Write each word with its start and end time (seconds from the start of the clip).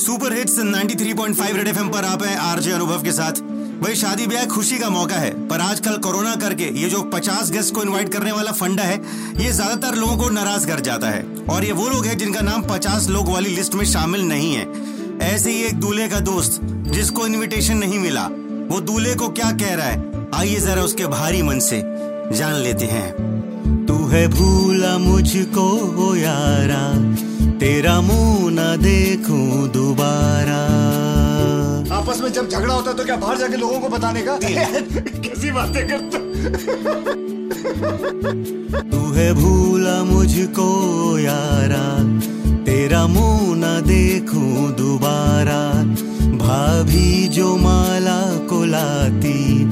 Super 0.00 0.32
hits 0.32 0.58
93.5 0.58 1.56
red 1.56 1.68
FM 1.68 1.88
पर 1.88 2.04
आप 2.04 2.22
हैं 2.22 2.36
आरजे 2.36 2.70
अनुभव 2.72 3.02
के 3.02 3.12
साथ। 3.12 3.40
भाई 3.80 3.94
शादी 3.94 4.26
ब्याह 4.26 4.44
खुशी 4.46 4.78
का 4.78 4.88
मौका 4.90 5.14
है, 5.14 5.30
पर 5.48 5.60
आजकल 5.60 5.96
कोरोना 5.96 6.34
करके 6.34 6.68
ये 6.80 6.88
जो 6.88 7.00
50 7.04 7.50
गेस्ट 7.50 7.74
को 7.74 7.82
इनवाइट 7.82 8.08
करने 8.08 8.32
वाला 8.32 8.52
फंडा 8.52 8.82
है, 8.82 8.96
ये 9.36 9.50
ज़्यादातर 9.52 9.96
लोगों 9.96 10.16
को 10.16 10.28
नाराज़ 10.28 10.66
कर 10.66 10.80
जाता 10.80 11.10
है। 11.10 11.24
और 11.50 11.64
ये 11.64 11.72
वो 11.72 11.88
लोग 11.88 12.06
हैं 12.06 12.16
जिनका 12.18 12.40
नाम 12.40 12.62
50 12.62 13.08
लोग 13.08 13.28
वाली 13.28 13.50
लिस्ट 13.50 13.74
में 13.74 13.84
शामिल 13.84 14.22
नहीं 14.22 14.54
है। 14.54 14.66
ऐसे 15.22 15.50
ही 15.50 15.62
एक 15.62 15.80
दूल्हे 15.80 16.08
का 16.08 16.20
दोस्त, 16.20 16.60
जिसको 16.62 17.26
इनविटेशन 17.26 17.76
नहीं 17.76 17.98
मिला, 17.98 18.26
वो 18.70 18.80
दूल्हे 18.80 19.14
को 19.14 19.28
क्या 19.28 19.50
कह 19.52 19.74
रहा 19.74 19.86
है? 19.86 20.28
आइए 20.34 20.60
जरा 20.60 20.82
उसके 20.82 21.06
भारी 21.08 21.42
मन 21.42 21.58
से 21.58 21.82
जान 22.32 22.54
लेते 22.54 22.86
हैं। 22.86 23.86
तू 23.86 24.06
है 24.06 24.26
भूला 24.28 24.96
मुझको 24.98 26.14
यारा। 26.16 26.69
में 32.30 32.34
जब 32.34 32.48
झगड़ा 32.48 32.74
होता 32.74 32.90
है 32.90 32.96
तो 32.96 33.04
क्या 33.04 33.16
बाहर 33.16 33.38
जाके 33.38 33.56
लोगों 33.56 33.80
को 33.80 33.88
बताने 33.88 34.22
का? 34.22 34.38
कैसी 35.24 35.50
बातें 35.50 35.88
करते 35.88 36.18
तू 38.90 39.00
है 39.12 39.32
भूला 39.34 40.04
मुझको 40.04 40.68
यारा 41.18 41.86
तेरा 42.64 43.06
मुँह 43.06 43.40
न 43.56 43.82
देखूँ 43.86 44.76
दोबारा। 44.76 45.62
भाभी 46.38 47.28
जो 47.28 47.56
माला 47.56 48.20
को 48.46 48.64
लाती 48.64 49.64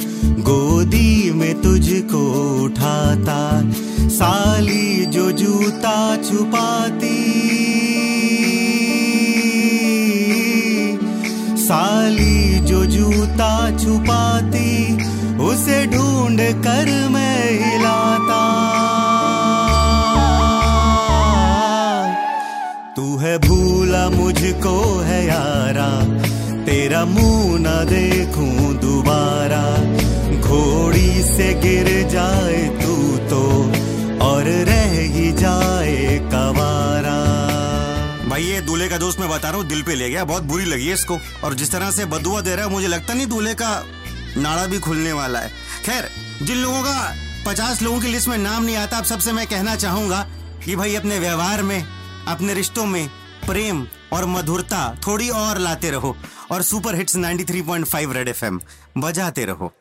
गोदी 0.43 1.31
में 1.31 1.55
तुझको 1.63 2.23
उठाता। 2.65 3.41
साली 4.19 5.07
जो 5.07 5.31
जूता 5.33 5.97
छुपाती 6.23 7.19
साली 11.89 12.59
जो 12.61 12.85
जूता 12.85 13.53
छुपाती, 13.79 14.73
उसे 15.45 15.77
ढूंढ 15.87 16.41
कर 16.65 16.89
मैं 17.09 17.41
हिलाता। 17.61 18.41
तू 22.97 23.07
है 23.17 23.39
भूला, 23.39 24.09
मुझको 24.11 24.77
है 25.01 25.21
यारा, 25.27 25.91
तेरा 26.67 27.05
मुँह 27.05 27.59
ना 27.59 27.77
देखूँ 27.85 28.75
दोबारा। 28.77 29.38
दूल्हे 38.69 38.89
का 38.89 38.97
दोस्त 38.99 39.21
मैं 39.21 39.29
बता 39.29 39.49
रहा 39.49 39.59
हूँ, 39.59 39.67
दिल 39.69 39.83
पे 39.83 39.95
ले 39.95 40.09
गया, 40.11 40.25
बहुत 40.25 40.43
बुरी 40.43 40.65
लगी 40.65 40.87
है 40.87 40.95
इसको। 40.95 41.19
और 41.45 41.55
जिस 41.55 41.71
तरह 41.73 41.91
से 41.91 42.05
बदुआ 42.05 42.41
दे 42.41 42.55
रहा 42.57 42.65
है, 42.65 42.71
मुझे 42.71 42.89
लगता 42.89 43.15
नहीं 43.15 43.27
दूल्हे 43.27 43.55
का 43.55 43.71
नाड़ा 44.37 44.67
भी 44.67 44.79
खुलने 44.79 45.13
वाला 45.13 45.39
है। 45.39 45.51
खैर, 45.85 46.09
जिन 46.43 46.57
लोगों 46.57 46.83
का 46.83 47.15
पचास 47.47 47.83
लोगों 47.83 48.01
की 48.01 48.09
लिस्ट 48.09 48.29
में 48.29 48.37
नाम 48.39 48.63
नहीं 48.63 48.77
आता 48.77 48.99
अब 48.99 49.05
सबसे 49.05 49.33
मैं 49.33 49.47
कहना 49.47 49.77
चाहूँगा 49.77 50.21
कि 50.65 50.77
भाई 50.77 50.95
अपने 50.95 51.19
व्यवहार 51.19 51.63
में, 51.63 51.85
अपने 52.29 52.55
रिश्तों 52.55 52.87
में 52.87 53.09
प्रेम 53.47 53.87
और 54.13 54.25
मधुरता 54.27 54.83
थोड़ी 55.07 55.29
और 55.31 55.59
लाते 55.59 55.91
रहो 55.91 56.17
और 56.51 56.63
सुपर 56.63 56.95
हिट्स 56.95 57.17
93.5 57.17 58.13
रेड 58.13 58.29
एफएम 58.29 58.61
बजाते 58.99 59.45
रहो। 59.45 59.73